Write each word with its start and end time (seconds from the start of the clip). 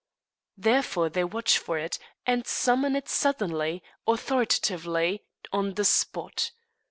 Therefore 0.57 1.09
they 1.09 1.23
watch 1.23 1.59
for 1.59 1.77
it, 1.77 1.99
and 2.25 2.47
summon 2.47 2.95
it 2.95 3.07
suddenly, 3.07 3.83
authoritatively, 4.07 5.21
on 5.53 5.75
the 5.75 5.85
spot. 5.85 6.49